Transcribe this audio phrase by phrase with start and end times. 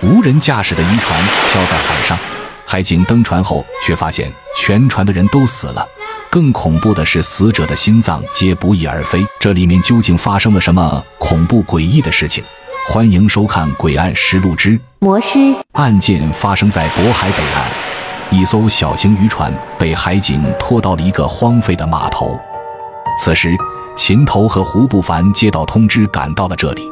[0.00, 1.20] 无人驾驶的渔船
[1.50, 2.16] 漂在海上，
[2.64, 5.84] 海警登船后却发现全船的人都死了。
[6.30, 9.26] 更恐怖的是，死者的心脏皆不翼而飞。
[9.40, 12.44] 这里面究竟发生了什么恐怖诡异的事情？
[12.86, 15.38] 欢迎收看《诡案实录之魔师》。
[15.72, 17.64] 案件发生在渤海北岸，
[18.30, 22.38] 一艘小型渔船被海警拖到了一个荒废的码头。
[23.20, 23.56] 此时，
[23.96, 26.82] 秦头和胡不凡接到通知，赶到了这里。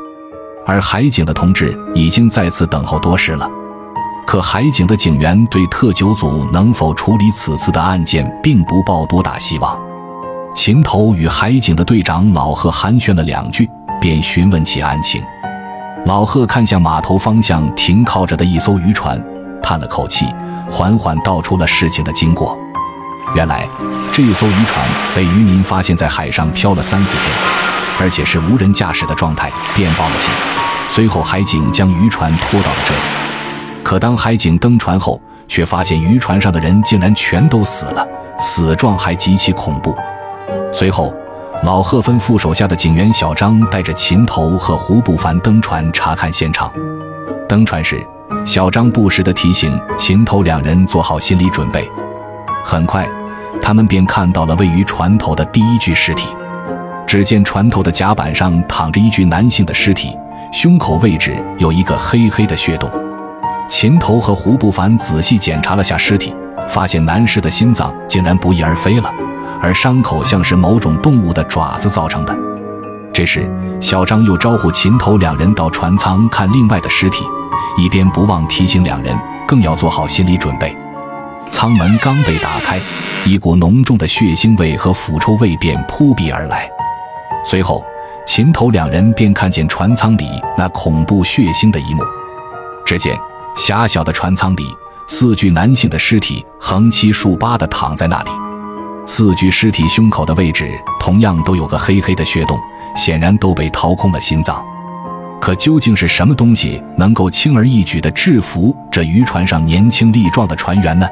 [0.67, 3.49] 而海警的同志已经在此等候多时了，
[4.27, 9.79] 可海警的警员对特九组能否处理此次的案件并不抱多大希望。
[10.55, 15.23] 秦头与海警的队长老贺寒暄了两句，便询问起案情。
[16.07, 19.23] 老贺看向码头方向停靠着的一艘渔船，
[19.63, 20.27] 叹了口气，
[20.69, 22.59] 缓缓道出了事情的经过。
[23.35, 23.69] 原来，
[24.13, 27.76] 这艘渔船被渔民发现在海上漂了三四天。
[27.99, 30.31] 而且是无人驾驶的状态，便报了警。
[30.89, 33.01] 随后，海警将渔船拖到了这里。
[33.83, 38.07] 可当海警登船后，却发现渔船上的人竟然全都死了，
[38.39, 39.97] 死状还极其恐怖。
[40.73, 41.15] 随后，
[41.63, 46.71] 老贺吩咐手下的警员小张带着秦头和胡不凡登船查看现场。
[47.49, 48.05] 登船时，
[48.45, 51.91] 小张不时地提醒秦头两人做好心理准备。
[52.65, 53.09] 很快，
[53.63, 56.27] 他们便看到了位于船头的第一具尸体。
[57.07, 60.17] 只见船头的甲板上躺着一具男性的尸体，
[60.53, 62.91] 胸口位置有一个黑黑的血洞。
[63.69, 66.35] 秦头和胡不凡仔细检查了下尸体，
[66.69, 69.13] 发现男尸的心脏竟然不翼而飞了，
[69.61, 72.37] 而伤口像是某种动物的爪子造成的。
[73.13, 73.49] 这时，
[73.81, 77.25] 小张又招呼秦头两人到船舱看另外的尸体，
[77.79, 80.77] 一边不忘提醒两人更要做好心理准备。
[81.49, 82.79] 舱门刚被打开，
[83.25, 86.69] 一股浓重的血腥味和腐臭味便扑鼻而来。
[87.47, 87.81] 随后，
[88.27, 92.03] 秦头两人便看见船舱里那恐怖血腥的一幕。
[92.85, 93.17] 只见
[93.57, 94.65] 狭小的船舱里，
[95.07, 98.31] 四具男性的尸体横七竖八地躺在那里。
[99.07, 102.59] 四具尸体胸口的位置同样都有个黑黑的血洞，
[102.97, 104.61] 显然都被掏空了心脏。
[105.41, 111.07] 可究竟是什么东西能够轻而易举地制服这渔船上年轻力壮的船员呢？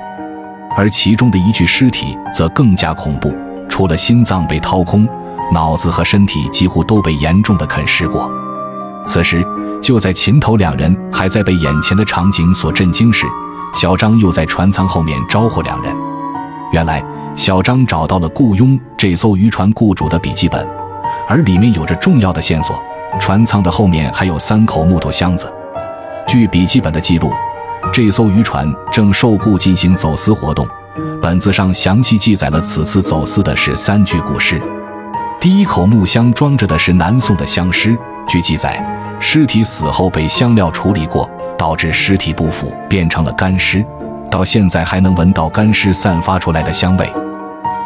[0.77, 3.33] 而其中的一具尸体则更加恐怖，
[3.69, 5.09] 除了心脏被掏空。
[5.55, 8.31] 脑子和身体几乎都被严重的啃食过。
[9.07, 9.47] 此时，
[9.81, 13.27] 就在秦头两人还在被眼前的场景所震惊时，
[13.73, 15.95] 小张又在船舱后面招呼两人。
[16.73, 17.03] 原来，
[17.37, 20.67] 小张找到了雇佣这艘渔船雇主的笔记本，
[21.29, 22.77] 而里面有着重要的线索。
[23.21, 25.53] 船舱的后面还有三口木头箱子。
[26.27, 27.33] 据笔记本的记录，
[27.93, 30.67] 这艘渔船正受雇进行走私活动。
[31.23, 34.61] 本子上详细记载了此次走私的是三具古尸。
[35.45, 37.95] 第一口木箱装着的是南宋的香尸，
[38.27, 38.83] 据记载，
[39.21, 41.29] 尸体死后被香料处理过，
[41.59, 43.85] 导致尸体不腐，变成了干尸，
[44.31, 47.07] 到现在还能闻到干尸散发出来的香味。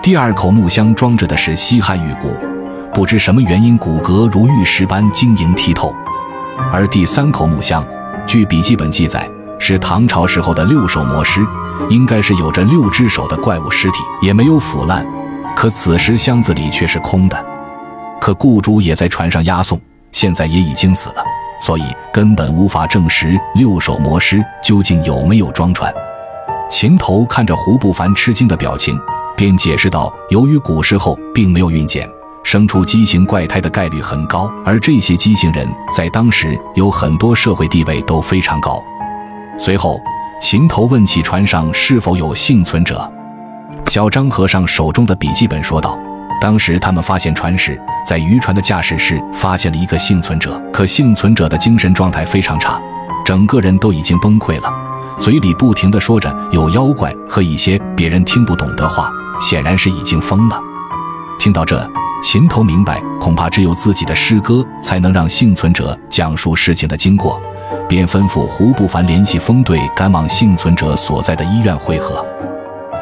[0.00, 2.32] 第二口木箱装着的是西汉玉骨，
[2.94, 5.92] 不知什么原因，骨骼如玉石般晶莹剔透。
[6.72, 7.84] 而第三口木箱，
[8.24, 11.44] 据笔记本记载，是唐朝时候的六手魔尸，
[11.90, 15.04] 应该是有着六只手的怪物尸体，也没有腐烂。
[15.58, 17.44] 可此时箱子里却是空的，
[18.20, 19.76] 可雇主也在船上押送，
[20.12, 21.24] 现在也已经死了，
[21.60, 21.82] 所以
[22.12, 25.92] 根本无法证实六手魔师究竟有没有装船。
[26.70, 28.96] 秦头看着胡不凡吃惊的表情，
[29.36, 32.08] 便解释道：“由于古时候并没有孕检，
[32.44, 38.80] 生出畸形怪胎的概率很高，而这些畸形人在当时有很多社会地位都非常高。”
[39.58, 40.00] 随后，
[40.40, 43.12] 秦头问起船上是否有幸存者。
[43.88, 45.98] 小张合上手中的笔记本，说道
[46.40, 52.78] ：“当时他们发现船时，在渔船的驾驶室发现了一个幸存者，可幸存者的精神状态非常差，
[53.24, 54.70] 整个人都已经崩溃了，
[55.18, 59.10] 嘴里不停地说着有妖怪和一些别人听不懂的话，
[59.40, 60.60] 显然是已经疯了。”
[61.40, 61.90] 听到这，
[62.22, 67.40] 秦头明白，恐怕只有自己的师哥才能让幸存者讲述事情的经过，
[67.88, 72.22] 便吩咐胡不凡联系风队，赶往幸存者所在的医院会合。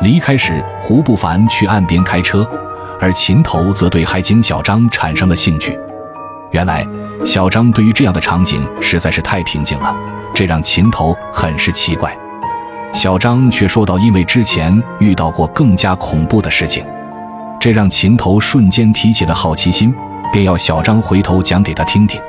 [0.02, 2.48] 离开时，胡不凡去岸边开车，
[3.00, 5.78] 而秦头则对海警小张产生了兴趣。
[6.50, 6.86] 原来，
[7.24, 9.94] 小张对于这样的场景实在是太平静了，
[10.34, 12.16] 这让秦头很是奇怪。
[12.92, 16.84] 小张却说到：“因为之前遇到过更加恐怖的事情。”
[17.58, 19.92] 这让秦头瞬间提起了好奇心，
[20.32, 22.20] 便要小张回头讲给他听听。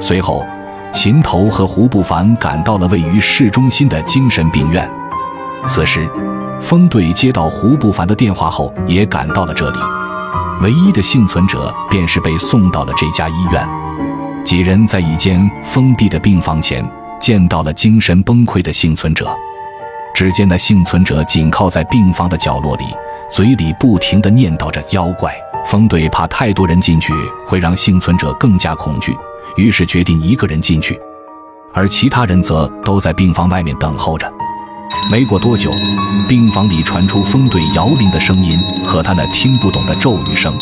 [0.00, 0.46] 随后，
[0.92, 4.88] 秦头和胡不凡赶到了位于市中心的精神病院。
[5.66, 6.08] 此时，
[6.60, 9.78] 风队接到胡不凡的电话后，也赶到了这里。
[10.60, 13.66] 唯一的幸存者便是被送到了这家医院。
[14.44, 16.84] 几人在一间封闭的病房前，
[17.18, 19.34] 见到了精神崩溃的幸存者。
[20.14, 22.84] 只见那幸存者紧靠在病房的角落里，
[23.30, 25.32] 嘴里不停地念叨着“妖怪”。
[25.64, 27.12] 风队怕太多人进去
[27.46, 29.16] 会让幸存者更加恐惧，
[29.56, 30.98] 于是决定一个人进去，
[31.72, 34.30] 而其他人则都在病房外面等候着。
[35.10, 35.70] 没过多久，
[36.28, 40.52] 病房里传出风队摇铃的声音和他那听不懂的咒语声，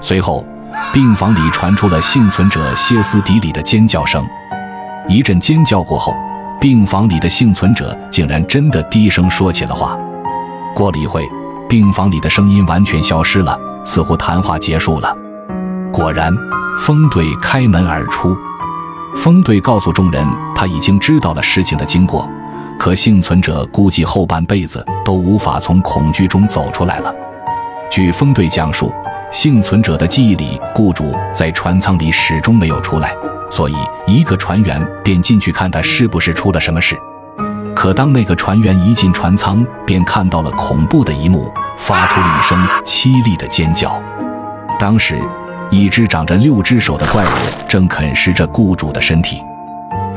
[0.00, 0.44] 随后，
[0.92, 4.24] 病房里传出了幸存者歇斯底里的尖叫声。
[5.08, 6.14] 一阵尖叫过后。
[6.60, 9.98] 病房里的幸存者竟然真的低声说起了话。
[10.74, 11.22] 过了一会，
[11.68, 15.14] 病房里的声音完全消失了，似乎谈话结束了。
[15.92, 16.32] 果然，
[16.78, 18.34] 风队开门而出。
[19.14, 22.26] 风队告诉众人，他已经知道了事情的经过，
[22.84, 27.10] 可幸存者估计后半辈子都无法从恐惧中走出来了。
[27.90, 28.92] 据风队讲述，
[29.32, 33.16] 幸存者的记忆里，雇主在船舱里始终没有出来。
[33.50, 33.74] 所以，
[34.06, 36.94] 一个船员便进去看他是不是出了什么事。
[37.74, 43.98] 可当那个船员一进船舱，便看到了恐怖的一幕，发出了一声凄厉的尖叫。
[44.78, 45.18] 当时，
[45.70, 47.28] 一只长着六只手的怪物
[47.66, 49.40] 正啃食着雇主的身体。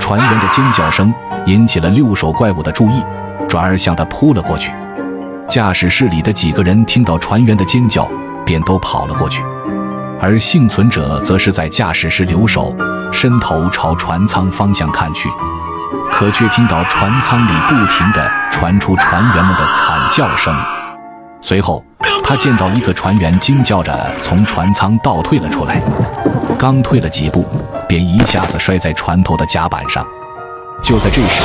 [0.07, 1.13] 船员的尖叫声
[1.47, 3.03] 引起了六手怪物的注意，
[3.45, 4.71] 转而向他扑了过去。
[5.49, 8.09] 驾驶室里的几个人听到船员的尖叫，
[8.45, 9.43] 便都跑了过去。
[10.21, 12.73] 而幸存者则是在驾驶室留守，
[13.11, 15.27] 伸头朝船舱方向看去，
[16.09, 20.55] 可却听到船舱里不停地传出船员们的惨叫声。
[21.41, 21.83] 随后，
[22.23, 25.83] 他见到一个船员惊叫着从船舱倒退了出来，
[26.57, 27.45] 刚退了几步，
[27.87, 30.05] 便一下子摔在船头的甲板上。
[30.83, 31.41] 就在这时，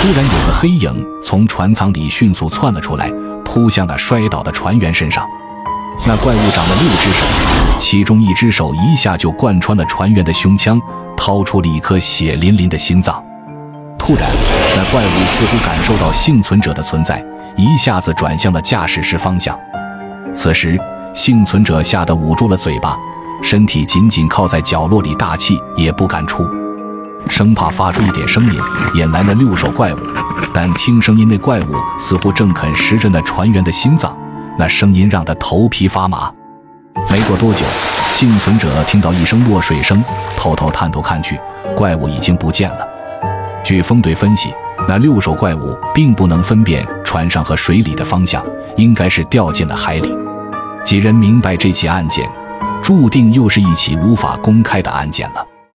[0.00, 3.10] 突然有个黑影从船舱里迅速窜了出来，
[3.44, 5.26] 扑向那摔倒的船员身上。
[6.06, 7.24] 那怪物长了六只手，
[7.78, 10.78] 其中一只手一下就贯穿了船员的胸腔，
[11.16, 13.24] 掏出了一颗血淋淋的心脏。
[13.98, 14.28] 突然，
[14.76, 17.24] 那怪物似乎感受到幸存者的存在，
[17.56, 19.58] 一下子转向了驾驶室方向。
[20.34, 20.78] 此时，
[21.14, 22.94] 幸存者吓得捂住了嘴巴，
[23.42, 26.48] 身体紧紧靠在角落里，大气也不敢出，
[27.28, 28.60] 生怕发出一点声音
[28.94, 29.98] 引来那六手怪物。
[30.52, 34.16] 但听声音，那怪物似乎正啃食着那船员的心脏。
[34.58, 36.30] 那声音让他头皮发麻。
[37.10, 37.64] 没过多久，
[38.12, 40.02] 幸存者听到一声落水声，
[40.36, 41.38] 偷偷探头看去，
[41.76, 42.78] 怪物已经不见了。
[43.62, 44.52] 据风队分析，
[44.88, 48.42] 那六手怪物并不能分辨船上和水里的方向，
[48.76, 50.16] 应该是掉进了海里。
[50.84, 52.30] 几人明白这起案件，
[52.86, 55.55] 注定又是一起无法公开的案件了。